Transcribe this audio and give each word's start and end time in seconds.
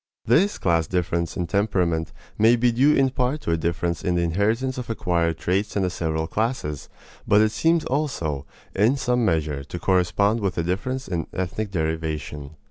This 0.25 0.57
class 0.57 0.87
difference 0.87 1.37
in 1.37 1.45
temperament 1.45 2.11
may 2.35 2.55
be 2.55 2.71
due 2.71 2.95
in 2.95 3.11
part 3.11 3.41
to 3.41 3.51
a 3.51 3.55
difference 3.55 4.03
in 4.03 4.15
the 4.15 4.23
inheritance 4.23 4.79
of 4.79 4.89
acquired 4.89 5.37
traits 5.37 5.75
in 5.75 5.83
the 5.83 5.91
several 5.91 6.25
classes, 6.25 6.89
but 7.27 7.39
it 7.39 7.51
seems 7.51 7.85
also, 7.85 8.47
in 8.75 8.97
some 8.97 9.23
measure, 9.23 9.63
to 9.65 9.77
correspond 9.77 10.39
with 10.39 10.57
a 10.57 10.63
difference 10.63 11.07
in 11.07 11.27
ethnic 11.33 11.69
derivation. 11.69 12.55